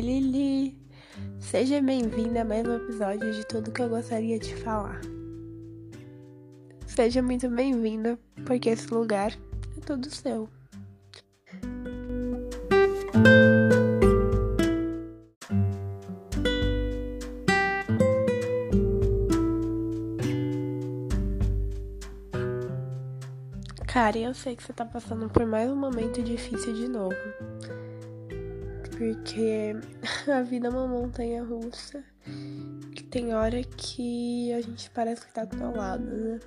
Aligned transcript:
Lili! 0.00 0.78
Seja 1.40 1.80
bem-vinda 1.82 2.42
a 2.42 2.44
mais 2.44 2.66
um 2.66 2.76
episódio 2.76 3.32
de 3.32 3.44
tudo 3.46 3.72
que 3.72 3.82
eu 3.82 3.88
gostaria 3.88 4.38
de 4.38 4.54
falar. 4.56 5.00
Seja 6.86 7.22
muito 7.22 7.48
bem-vinda, 7.48 8.18
porque 8.46 8.70
esse 8.70 8.92
lugar 8.92 9.32
é 9.76 9.80
todo 9.80 10.08
seu. 10.10 10.48
Cara, 23.86 24.18
eu 24.18 24.32
sei 24.32 24.54
que 24.54 24.62
você 24.62 24.72
tá 24.72 24.84
passando 24.84 25.28
por 25.28 25.44
mais 25.44 25.68
um 25.70 25.76
momento 25.76 26.22
difícil 26.22 26.72
de 26.74 26.88
novo. 26.88 27.16
Porque 28.98 29.76
a 30.30 30.42
vida 30.42 30.66
é 30.66 30.70
uma 30.70 30.88
montanha 30.88 31.44
russa. 31.44 32.02
Que 32.94 33.04
tem 33.04 33.32
hora 33.32 33.62
que 33.62 34.52
a 34.52 34.60
gente 34.60 34.90
parece 34.90 35.24
que 35.24 35.32
tá 35.32 35.44
do 35.44 35.56
meu 35.56 35.74
lado, 35.74 36.04
né? 36.04 36.40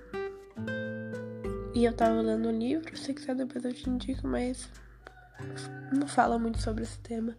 E 1.73 1.85
eu 1.85 1.93
tava 1.93 2.19
lendo 2.19 2.49
um 2.49 2.59
livro, 2.59 2.95
sei 2.97 3.15
que 3.15 3.33
depois 3.33 3.63
eu 3.63 3.73
te 3.73 3.89
indico, 3.89 4.27
mas 4.27 4.69
não 5.91 6.07
fala 6.07 6.37
muito 6.37 6.61
sobre 6.61 6.83
esse 6.83 6.99
tema. 6.99 7.35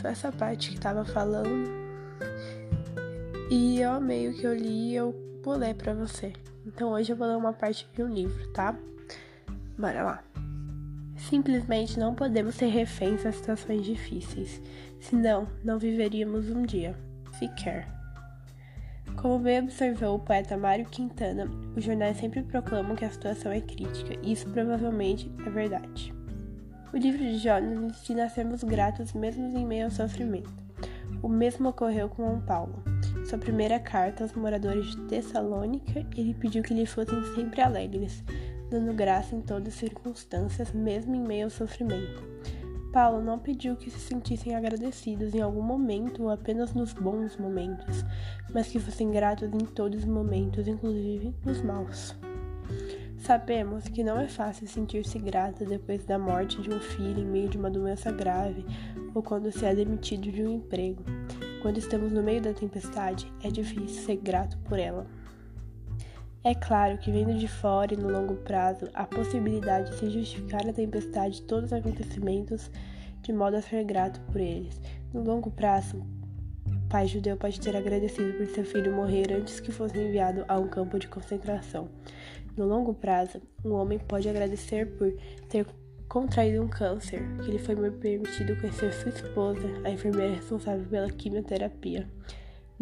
Só 0.00 0.08
essa 0.08 0.30
parte 0.30 0.70
que 0.70 0.78
tava 0.78 1.04
falando. 1.04 1.68
E 3.50 3.80
eu 3.80 3.90
amei 3.90 4.28
o 4.28 4.34
que 4.34 4.46
eu 4.46 4.54
li 4.54 4.92
e 4.92 4.94
eu 4.94 5.12
pulei 5.42 5.74
pra 5.74 5.92
você. 5.92 6.32
Então 6.64 6.92
hoje 6.92 7.12
eu 7.12 7.16
vou 7.16 7.26
ler 7.26 7.36
uma 7.36 7.52
parte 7.52 7.88
de 7.92 8.02
um 8.02 8.08
livro, 8.08 8.46
tá? 8.52 8.74
Bora 9.76 10.02
lá. 10.04 10.31
Simplesmente 11.28 11.98
não 11.98 12.14
podemos 12.14 12.56
ser 12.56 12.66
reféns 12.66 13.24
a 13.24 13.32
situações 13.32 13.84
difíceis, 13.84 14.60
senão 15.00 15.46
não 15.62 15.78
viveríamos 15.78 16.50
um 16.50 16.62
dia. 16.62 16.96
Sequer. 17.38 17.86
Como 19.16 19.38
bem 19.38 19.60
observou 19.60 20.16
o 20.16 20.18
poeta 20.18 20.56
Mário 20.56 20.84
Quintana, 20.86 21.48
os 21.76 21.84
jornais 21.84 22.16
sempre 22.16 22.42
proclamam 22.42 22.96
que 22.96 23.04
a 23.04 23.10
situação 23.10 23.52
é 23.52 23.60
crítica, 23.60 24.18
e 24.22 24.32
isso 24.32 24.48
provavelmente 24.50 25.30
é 25.46 25.50
verdade. 25.50 26.12
O 26.92 26.96
livro 26.96 27.22
de 27.22 27.38
Jó 27.38 27.60
nos 27.60 27.92
ensina 27.92 28.24
a 28.24 28.28
sermos 28.28 28.64
gratos 28.64 29.12
mesmo 29.12 29.56
em 29.56 29.64
meio 29.64 29.84
ao 29.84 29.90
sofrimento. 29.90 30.52
O 31.22 31.28
mesmo 31.28 31.68
ocorreu 31.68 32.08
com 32.08 32.24
João 32.24 32.40
Paulo. 32.40 32.82
Sua 33.24 33.38
primeira 33.38 33.78
carta 33.78 34.24
aos 34.24 34.32
moradores 34.32 34.90
de 34.90 35.02
Tessalônica, 35.02 36.04
ele 36.16 36.34
pediu 36.34 36.62
que 36.62 36.74
lhe 36.74 36.84
fossem 36.84 37.22
sempre 37.34 37.60
alegres, 37.60 38.24
dando 38.72 38.94
graça 38.94 39.36
em 39.36 39.42
todas 39.42 39.74
as 39.74 39.78
circunstâncias, 39.78 40.72
mesmo 40.72 41.14
em 41.14 41.20
meio 41.20 41.44
ao 41.44 41.50
sofrimento. 41.50 42.22
Paulo 42.90 43.22
não 43.22 43.38
pediu 43.38 43.76
que 43.76 43.90
se 43.90 43.98
sentissem 43.98 44.54
agradecidos 44.54 45.34
em 45.34 45.40
algum 45.40 45.62
momento 45.62 46.24
ou 46.24 46.30
apenas 46.30 46.72
nos 46.72 46.92
bons 46.94 47.36
momentos, 47.36 48.02
mas 48.52 48.68
que 48.68 48.78
fossem 48.78 49.10
gratos 49.10 49.48
em 49.52 49.66
todos 49.66 50.00
os 50.00 50.04
momentos, 50.06 50.66
inclusive 50.66 51.34
nos 51.44 51.60
maus. 51.62 52.14
Sabemos 53.18 53.84
que 53.84 54.02
não 54.02 54.18
é 54.18 54.26
fácil 54.26 54.66
sentir-se 54.66 55.18
grato 55.18 55.64
depois 55.64 56.04
da 56.04 56.18
morte 56.18 56.60
de 56.60 56.70
um 56.70 56.80
filho 56.80 57.20
em 57.20 57.26
meio 57.26 57.48
de 57.48 57.58
uma 57.58 57.70
doença 57.70 58.10
grave 58.10 58.64
ou 59.14 59.22
quando 59.22 59.52
se 59.52 59.64
é 59.64 59.74
demitido 59.74 60.32
de 60.32 60.42
um 60.42 60.56
emprego. 60.56 61.04
Quando 61.60 61.78
estamos 61.78 62.10
no 62.10 62.22
meio 62.22 62.40
da 62.40 62.52
tempestade, 62.52 63.30
é 63.44 63.48
difícil 63.48 64.02
ser 64.02 64.16
grato 64.16 64.58
por 64.64 64.78
ela. 64.78 65.06
É 66.44 66.56
claro 66.56 66.98
que, 66.98 67.12
vendo 67.12 67.38
de 67.38 67.46
fora 67.46 67.94
e 67.94 67.96
no 67.96 68.10
longo 68.10 68.34
prazo, 68.34 68.88
a 68.94 69.04
possibilidade 69.04 69.90
de 69.90 69.96
se 69.96 70.10
justificar 70.10 70.68
a 70.68 70.72
tempestade 70.72 71.36
de 71.36 71.42
todos 71.42 71.66
os 71.66 71.72
acontecimentos 71.72 72.68
de 73.20 73.32
modo 73.32 73.56
a 73.56 73.62
ser 73.62 73.84
grato 73.84 74.20
por 74.22 74.40
eles. 74.40 74.80
No 75.14 75.22
longo 75.22 75.52
prazo, 75.52 76.04
o 76.66 76.88
pai 76.88 77.06
judeu 77.06 77.36
pode 77.36 77.60
ter 77.60 77.76
agradecido 77.76 78.32
por 78.36 78.46
seu 78.48 78.64
filho 78.64 78.92
morrer 78.92 79.32
antes 79.32 79.60
que 79.60 79.70
fosse 79.70 79.96
enviado 79.96 80.44
a 80.48 80.58
um 80.58 80.66
campo 80.66 80.98
de 80.98 81.06
concentração. 81.06 81.88
No 82.56 82.66
longo 82.66 82.92
prazo, 82.92 83.40
um 83.64 83.74
homem 83.74 84.00
pode 84.00 84.28
agradecer 84.28 84.96
por 84.98 85.12
ter 85.48 85.64
contraído 86.08 86.60
um 86.60 86.68
câncer, 86.68 87.22
que 87.44 87.52
lhe 87.52 87.58
foi 87.58 87.76
permitido 87.92 88.60
conhecer 88.60 88.92
sua 88.92 89.10
esposa, 89.10 89.80
a 89.84 89.90
enfermeira 89.90 90.34
responsável 90.34 90.84
pela 90.86 91.08
quimioterapia. 91.08 92.06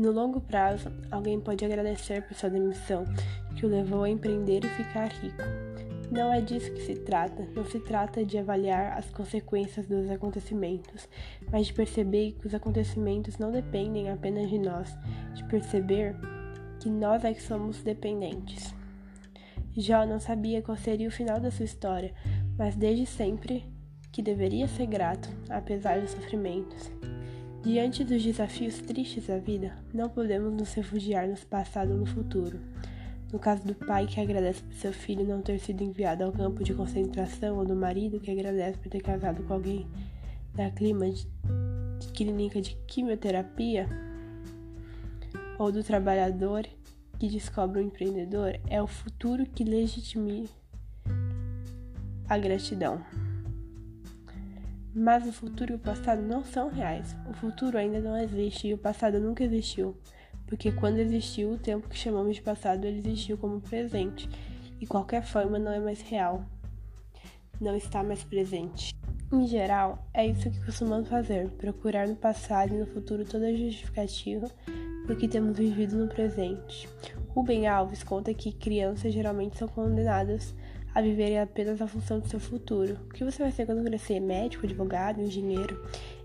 No 0.00 0.12
longo 0.12 0.40
prazo, 0.40 0.90
alguém 1.10 1.38
pode 1.38 1.62
agradecer 1.62 2.22
por 2.22 2.34
sua 2.34 2.48
demissão, 2.48 3.04
que 3.54 3.66
o 3.66 3.68
levou 3.68 4.02
a 4.02 4.08
empreender 4.08 4.64
e 4.64 4.68
ficar 4.70 5.12
rico. 5.12 5.42
Não 6.10 6.32
é 6.32 6.40
disso 6.40 6.72
que 6.72 6.80
se 6.80 6.94
trata, 6.94 7.46
não 7.54 7.66
se 7.66 7.78
trata 7.80 8.24
de 8.24 8.38
avaliar 8.38 8.96
as 8.96 9.10
consequências 9.10 9.86
dos 9.86 10.08
acontecimentos, 10.08 11.06
mas 11.52 11.66
de 11.66 11.74
perceber 11.74 12.32
que 12.32 12.46
os 12.46 12.54
acontecimentos 12.54 13.36
não 13.36 13.52
dependem 13.52 14.08
apenas 14.08 14.48
de 14.48 14.58
nós, 14.58 14.88
de 15.34 15.44
perceber 15.44 16.16
que 16.80 16.88
nós 16.88 17.22
é 17.22 17.34
que 17.34 17.42
somos 17.42 17.82
dependentes. 17.82 18.74
Jó 19.76 20.06
não 20.06 20.18
sabia 20.18 20.62
qual 20.62 20.78
seria 20.78 21.08
o 21.08 21.12
final 21.12 21.38
da 21.38 21.50
sua 21.50 21.66
história, 21.66 22.14
mas 22.56 22.74
desde 22.74 23.04
sempre 23.04 23.66
que 24.10 24.22
deveria 24.22 24.66
ser 24.66 24.86
grato, 24.86 25.28
apesar 25.50 26.00
dos 26.00 26.12
sofrimentos. 26.12 26.90
Diante 27.62 28.04
dos 28.04 28.22
desafios 28.22 28.78
tristes 28.78 29.26
da 29.26 29.36
vida, 29.36 29.76
não 29.92 30.08
podemos 30.08 30.50
nos 30.50 30.72
refugiar 30.72 31.28
no 31.28 31.36
passado 31.46 31.92
ou 31.92 31.98
no 31.98 32.06
futuro. 32.06 32.58
No 33.30 33.38
caso 33.38 33.62
do 33.66 33.74
pai 33.74 34.06
que 34.06 34.18
agradece 34.18 34.62
por 34.62 34.72
seu 34.72 34.92
filho 34.94 35.26
não 35.26 35.42
ter 35.42 35.58
sido 35.60 35.84
enviado 35.84 36.24
ao 36.24 36.32
campo 36.32 36.64
de 36.64 36.72
concentração, 36.72 37.58
ou 37.58 37.66
do 37.66 37.76
marido 37.76 38.18
que 38.18 38.30
agradece 38.30 38.78
por 38.78 38.88
ter 38.88 39.02
casado 39.02 39.42
com 39.42 39.52
alguém 39.52 39.86
da 40.54 40.70
clima 40.70 41.10
de, 41.10 41.26
de 41.98 42.08
clínica 42.14 42.62
de 42.62 42.76
quimioterapia, 42.86 43.86
ou 45.58 45.70
do 45.70 45.84
trabalhador 45.84 46.66
que 47.18 47.28
descobre 47.28 47.82
um 47.82 47.84
empreendedor, 47.84 48.58
é 48.68 48.82
o 48.82 48.86
futuro 48.86 49.44
que 49.44 49.64
legitime 49.64 50.48
a 52.26 52.38
gratidão. 52.38 53.04
Mas 54.94 55.26
o 55.26 55.32
futuro 55.32 55.72
e 55.72 55.76
o 55.76 55.78
passado 55.78 56.20
não 56.22 56.44
são 56.44 56.68
reais. 56.68 57.14
O 57.28 57.32
futuro 57.32 57.78
ainda 57.78 58.00
não 58.00 58.16
existe 58.16 58.68
e 58.68 58.74
o 58.74 58.78
passado 58.78 59.20
nunca 59.20 59.44
existiu. 59.44 59.96
Porque 60.46 60.72
quando 60.72 60.98
existiu, 60.98 61.52
o 61.52 61.58
tempo 61.58 61.88
que 61.88 61.96
chamamos 61.96 62.36
de 62.36 62.42
passado 62.42 62.84
ele 62.84 62.98
existiu 62.98 63.38
como 63.38 63.60
presente. 63.60 64.28
E 64.80 64.86
qualquer 64.86 65.22
forma 65.22 65.58
não 65.58 65.72
é 65.72 65.78
mais 65.78 66.00
real. 66.00 66.44
Não 67.60 67.76
está 67.76 68.02
mais 68.02 68.24
presente. 68.24 68.92
Em 69.32 69.46
geral, 69.46 70.04
é 70.12 70.26
isso 70.26 70.50
que 70.50 70.64
costumamos 70.64 71.08
fazer: 71.08 71.48
procurar 71.50 72.08
no 72.08 72.16
passado 72.16 72.74
e 72.74 72.78
no 72.78 72.86
futuro 72.86 73.24
toda 73.24 73.46
a 73.46 73.54
justificativa 73.54 74.50
do 75.06 75.14
que 75.14 75.28
temos 75.28 75.56
vivido 75.56 75.96
no 75.96 76.08
presente. 76.08 76.88
Rubem 77.28 77.68
Alves 77.68 78.02
conta 78.02 78.34
que 78.34 78.52
crianças 78.52 79.14
geralmente 79.14 79.56
são 79.56 79.68
condenadas 79.68 80.52
a 80.94 81.00
viverem 81.00 81.38
apenas 81.38 81.80
a 81.80 81.86
função 81.86 82.18
do 82.18 82.28
seu 82.28 82.40
futuro. 82.40 82.98
O 83.04 83.08
que 83.08 83.24
você 83.24 83.42
vai 83.42 83.52
ser 83.52 83.66
quando 83.66 83.84
crescer? 83.84 84.20
Médico, 84.20 84.66
advogado, 84.66 85.20
engenheiro? 85.20 85.80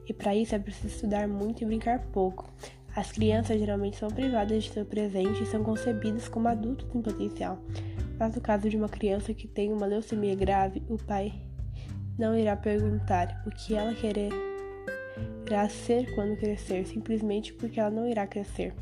E 0.08 0.14
para 0.14 0.36
isso 0.36 0.56
é 0.56 0.60
preciso 0.60 0.88
estudar 0.88 1.28
muito 1.28 1.64
e 1.64 1.66
brincar 1.66 2.00
pouco. 2.12 2.52
As 2.96 3.12
crianças 3.12 3.60
geralmente 3.60 3.98
são 3.98 4.10
privadas 4.10 4.64
de 4.64 4.72
seu 4.72 4.86
presente 4.86 5.44
e 5.44 5.46
são 5.46 5.64
concebidas 5.64 6.28
como 6.28 6.48
adultos 6.48 6.88
em 6.96 7.02
potencial. 7.02 7.60
Mas 8.18 8.34
no 8.34 8.42
caso 8.42 8.70
de 8.70 8.78
uma 8.78 8.88
criança 8.88 9.34
que 9.34 9.48
tem 9.48 9.74
uma 9.74 9.86
leucemia 9.86 10.36
grave, 10.36 10.82
o 10.88 10.98
pai 10.98 11.34
não 12.18 12.38
irá 12.38 12.56
perguntar 12.56 13.44
o 13.46 13.50
que 13.50 13.76
ela 13.76 13.94
quererá 13.94 15.68
ser 15.70 16.16
quando 16.16 16.38
crescer, 16.38 16.86
simplesmente 16.88 17.54
porque 17.54 17.80
ela 17.80 17.92
não 17.92 18.08
irá 18.08 18.26
crescer. 18.26 18.74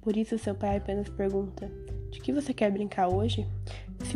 Por 0.00 0.16
isso, 0.16 0.38
seu 0.38 0.54
pai 0.54 0.76
apenas 0.76 1.08
pergunta: 1.08 1.68
De 2.12 2.20
que 2.20 2.32
você 2.32 2.54
quer 2.54 2.70
brincar 2.70 3.08
hoje? 3.08 3.44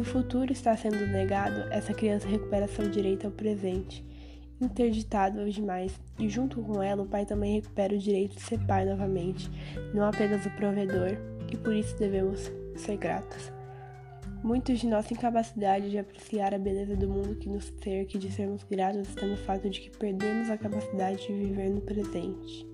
Se 0.01 0.03
o 0.03 0.13
futuro 0.13 0.51
está 0.51 0.75
sendo 0.75 1.07
negado, 1.09 1.71
essa 1.71 1.93
criança 1.93 2.27
recupera 2.27 2.67
seu 2.67 2.89
direito 2.89 3.27
ao 3.27 3.31
presente, 3.31 4.03
interditado 4.59 5.43
aos 5.43 5.55
demais, 5.55 6.01
e 6.19 6.27
junto 6.27 6.63
com 6.63 6.83
ela, 6.83 7.03
o 7.03 7.07
pai 7.07 7.27
também 7.27 7.57
recupera 7.57 7.95
o 7.95 7.99
direito 7.99 8.35
de 8.35 8.41
ser 8.41 8.59
pai 8.61 8.87
novamente, 8.87 9.51
não 9.93 10.07
apenas 10.07 10.47
o 10.47 10.51
provedor, 10.53 11.19
e 11.53 11.57
por 11.59 11.75
isso 11.75 11.99
devemos 11.99 12.51
ser 12.77 12.97
gratos. 12.97 13.53
Muitos 14.43 14.79
de 14.79 14.87
nossa 14.87 15.13
incapacidade 15.13 15.91
de 15.91 15.99
apreciar 15.99 16.55
a 16.55 16.59
beleza 16.59 16.97
do 16.97 17.07
mundo 17.07 17.37
que 17.37 17.51
nos 17.51 17.71
cerca 17.83 18.17
e 18.17 18.21
de 18.21 18.33
sermos 18.33 18.65
gratos 18.65 19.07
está 19.07 19.27
no 19.27 19.37
fato 19.37 19.69
de 19.69 19.83
que 19.83 19.99
perdemos 19.99 20.49
a 20.49 20.57
capacidade 20.57 21.27
de 21.27 21.33
viver 21.35 21.69
no 21.69 21.83
presente. 21.83 22.67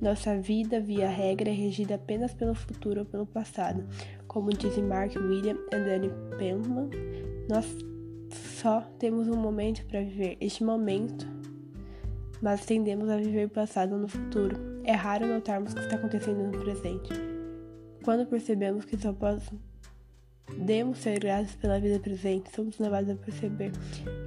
Nossa 0.00 0.38
vida, 0.38 0.80
via 0.80 1.10
regra, 1.10 1.50
é 1.50 1.52
regida 1.52 1.96
apenas 1.96 2.32
pelo 2.32 2.54
futuro 2.54 3.00
ou 3.00 3.06
pelo 3.06 3.26
passado. 3.26 3.84
Como 4.30 4.50
dizem 4.50 4.84
Mark 4.84 5.12
William 5.16 5.58
e 5.72 5.76
Danny 5.76 6.08
Penman, 6.38 6.88
nós 7.48 7.66
só 8.30 8.80
temos 8.96 9.26
um 9.26 9.34
momento 9.34 9.84
para 9.86 10.02
viver 10.02 10.36
este 10.40 10.62
momento, 10.62 11.26
mas 12.40 12.64
tendemos 12.64 13.08
a 13.08 13.16
viver 13.16 13.46
o 13.46 13.50
passado 13.50 13.98
no 13.98 14.06
futuro. 14.06 14.56
É 14.84 14.92
raro 14.92 15.26
notarmos 15.26 15.72
o 15.72 15.74
que 15.74 15.80
está 15.80 15.96
acontecendo 15.96 16.44
no 16.44 16.56
presente. 16.60 17.10
Quando 18.04 18.24
percebemos 18.24 18.84
que 18.84 18.96
só 18.96 19.12
podemos 19.12 20.98
ser 20.98 21.18
gratos 21.18 21.56
pela 21.56 21.80
vida 21.80 21.98
presente, 21.98 22.54
somos 22.54 22.78
levados 22.78 23.10
a 23.10 23.16
perceber 23.16 23.72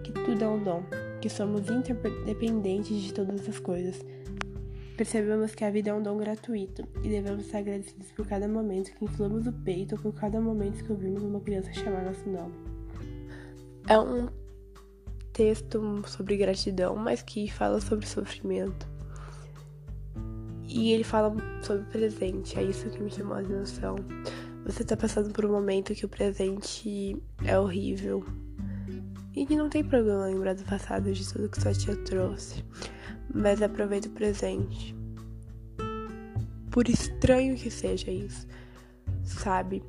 que 0.04 0.12
tudo 0.12 0.44
é 0.44 0.48
um 0.50 0.62
dom, 0.62 0.84
que 1.22 1.30
somos 1.30 1.70
interdependentes 1.70 3.02
de 3.02 3.14
todas 3.14 3.48
as 3.48 3.58
coisas. 3.58 4.04
Percebemos 4.98 5.56
que 5.56 5.66
a 5.66 5.72
vida 5.72 5.90
é 5.90 5.94
um 5.94 6.04
dom 6.04 6.18
gratuito 6.18 6.88
e 7.04 7.10
devemos 7.10 7.46
estar 7.46 7.60
agradecidos 7.60 8.12
por 8.12 8.28
cada 8.28 8.48
momento 8.48 8.92
que 8.94 9.06
inflamos 9.06 9.48
o 9.48 9.52
peito 9.52 9.96
ou 9.96 10.02
por 10.02 10.14
cada 10.14 10.40
momento 10.40 10.84
que 10.84 10.92
ouvimos 10.92 11.24
uma 11.24 11.40
criança 11.40 11.74
chamar 11.74 12.04
nosso 12.04 12.30
nome. 12.30 12.54
É 13.88 13.98
um 13.98 14.30
texto 15.34 16.04
sobre 16.06 16.38
gratidão, 16.38 16.96
mas 16.96 17.24
que 17.24 17.52
fala 17.52 17.82
sobre 17.82 18.06
sofrimento. 18.06 18.88
E 20.68 20.92
ele 20.92 21.04
fala 21.04 21.36
sobre 21.64 21.84
o 21.84 21.88
presente, 21.88 22.58
é 22.60 22.64
isso 22.64 22.88
que 22.90 23.02
me 23.02 23.10
chamou 23.10 23.34
a 23.36 23.40
atenção. 23.40 23.96
Você 24.64 24.84
tá 24.84 24.96
passando 24.96 25.34
por 25.34 25.44
um 25.44 25.52
momento 25.52 25.96
que 25.96 26.06
o 26.06 26.10
presente 26.10 27.18
é 27.44 27.58
horrível. 27.58 28.24
E 29.36 29.46
que 29.48 29.56
não 29.56 29.70
tem 29.70 29.84
problema 29.84 30.28
lembrar 30.28 30.54
do 30.54 30.64
passado, 30.64 31.12
de 31.12 31.28
tudo 31.28 31.50
que 31.50 31.60
sua 31.60 31.74
tia 31.74 31.96
trouxe 31.96 32.64
mas 33.34 33.62
aproveita 33.62 34.08
o 34.08 34.12
presente. 34.12 34.96
Por 36.70 36.88
estranho 36.88 37.56
que 37.56 37.70
seja 37.70 38.12
isso, 38.12 38.48
sabe? 39.24 39.84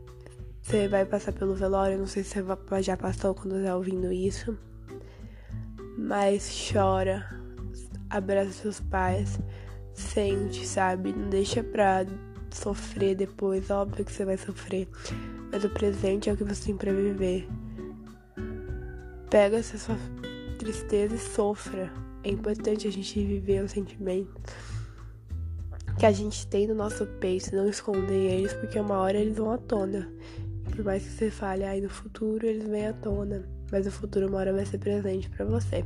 Você 0.63 0.89
vai 0.89 1.05
passar 1.05 1.33
pelo 1.33 1.55
velório, 1.55 1.99
não 1.99 2.07
sei 2.07 2.25
se 2.25 2.41
você 2.41 2.83
já 2.83 2.97
passou 2.97 3.35
quando 3.35 3.63
tá 3.63 3.77
ouvindo 3.77 4.11
isso, 4.11 4.57
mas 5.99 6.71
chora, 6.73 7.29
abraça 8.09 8.51
seus 8.51 8.81
pais, 8.81 9.39
sente, 9.93 10.67
sabe? 10.67 11.13
Não 11.13 11.29
deixa 11.29 11.63
pra 11.63 12.07
sofrer 12.51 13.15
depois, 13.15 13.71
óbvio 13.71 14.05
que 14.05 14.13
você 14.13 14.25
vai 14.25 14.39
sofrer, 14.39 14.89
mas 15.53 15.65
o 15.65 15.69
presente 15.69 16.31
é 16.31 16.33
o 16.33 16.37
que 16.37 16.45
você 16.45 16.67
tem 16.67 16.77
pra 16.77 16.93
viver. 16.93 17.47
Pega 19.29 19.59
essa 19.59 19.77
sua 19.77 19.97
tristeza 20.59 21.15
e 21.15 21.19
sofra. 21.19 21.93
É 22.25 22.31
importante 22.31 22.89
a 22.89 22.91
gente 22.91 23.23
viver 23.23 23.63
os 23.63 23.71
sentimentos 23.71 24.35
que 25.99 26.07
a 26.07 26.11
gente 26.11 26.47
tem 26.49 26.67
no 26.67 26.75
nosso 26.75 27.07
peito, 27.07 27.55
não 27.55 27.69
esconder 27.69 28.33
eles, 28.33 28.53
porque 28.55 28.79
uma 28.79 28.97
hora 28.97 29.17
eles 29.19 29.37
vão 29.37 29.53
à 29.53 29.59
tona. 29.59 30.11
Por 30.75 30.85
mais 30.85 31.05
que 31.05 31.11
você 31.11 31.31
fale, 31.31 31.65
aí 31.65 31.81
no 31.81 31.89
futuro 31.89 32.47
eles 32.47 32.67
vêm 32.67 32.89
à 32.89 32.93
tona, 32.93 33.49
mas 33.71 33.87
o 33.87 33.91
futuro 33.91 34.27
uma 34.27 34.39
hora 34.39 34.53
vai 34.53 34.67
ser 34.67 34.79
presente 34.79 35.29
para 35.31 35.45
você. 35.45 35.85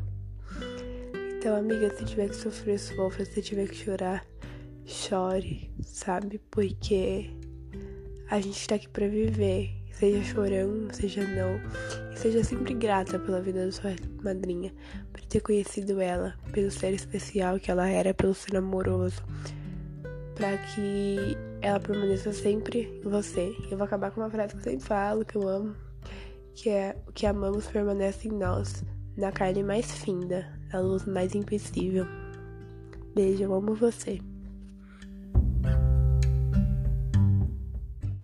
Então, 1.36 1.56
amiga, 1.56 1.94
se 1.94 2.04
tiver 2.04 2.28
que 2.28 2.36
sofrer, 2.36 2.78
sofra, 2.78 3.24
se 3.24 3.42
tiver 3.42 3.68
que 3.68 3.74
chorar, 3.74 4.24
chore, 4.86 5.70
sabe? 5.82 6.40
Porque 6.50 7.30
a 8.30 8.40
gente 8.40 8.66
tá 8.66 8.76
aqui 8.76 8.88
para 8.88 9.08
viver 9.08 9.78
seja 9.98 10.22
chorando, 10.22 10.92
seja 10.94 11.22
não, 11.26 11.60
e 12.07 12.07
seja 12.18 12.42
sempre 12.42 12.74
grata 12.74 13.16
pela 13.16 13.40
vida 13.40 13.64
da 13.64 13.70
sua 13.70 13.94
madrinha, 14.22 14.74
por 15.12 15.20
ter 15.22 15.40
conhecido 15.40 16.00
ela, 16.00 16.34
pelo 16.52 16.70
ser 16.70 16.92
especial 16.92 17.60
que 17.60 17.70
ela 17.70 17.88
era, 17.88 18.12
pelo 18.12 18.34
ser 18.34 18.56
amoroso, 18.56 19.22
para 20.34 20.58
que 20.58 21.36
ela 21.62 21.78
permaneça 21.78 22.32
sempre 22.32 23.00
em 23.04 23.08
você. 23.08 23.54
Eu 23.70 23.78
vou 23.78 23.84
acabar 23.84 24.10
com 24.10 24.20
uma 24.20 24.30
frase 24.30 24.54
que 24.54 24.58
eu 24.58 24.64
sempre 24.64 24.86
falo, 24.86 25.24
que 25.24 25.36
eu 25.36 25.48
amo, 25.48 25.76
que 26.54 26.68
é 26.68 26.96
o 27.06 27.12
que 27.12 27.24
amamos 27.24 27.68
permanece 27.68 28.26
em 28.26 28.32
nós, 28.32 28.84
na 29.16 29.30
carne 29.30 29.62
mais 29.62 29.90
finda, 29.92 30.44
na 30.72 30.80
luz 30.80 31.06
mais 31.06 31.36
impossível. 31.36 32.04
Beijo, 33.14 33.44
eu 33.44 33.54
amo 33.54 33.76
você. 33.76 34.18